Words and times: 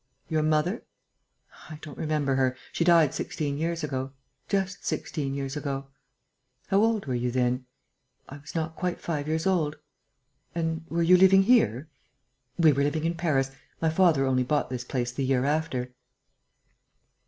"Your 0.29 0.41
mother?..." 0.41 0.81
"I 1.69 1.77
don't 1.83 1.95
remember 1.99 2.33
her. 2.33 2.57
She 2.73 2.83
died 2.83 3.13
sixteen 3.13 3.59
years 3.59 3.83
ago... 3.83 4.13
just 4.49 4.83
sixteen 4.83 5.35
years 5.35 5.55
ago." 5.55 5.89
"How 6.69 6.79
old 6.79 7.05
were 7.05 7.13
you 7.13 7.29
then?" 7.29 7.67
"I 8.27 8.37
was 8.39 8.55
not 8.55 8.75
quite 8.75 8.99
five 8.99 9.27
years 9.27 9.45
old." 9.45 9.75
"And 10.55 10.83
were 10.89 11.03
you 11.03 11.17
living 11.17 11.43
here?" 11.43 11.87
"We 12.57 12.73
were 12.73 12.81
living 12.81 13.03
in 13.05 13.13
Paris. 13.13 13.51
My 13.79 13.91
father 13.91 14.25
only 14.25 14.41
bought 14.41 14.71
this 14.71 14.83
place 14.83 15.11
the 15.11 15.23
year 15.23 15.45
after." 15.45 15.93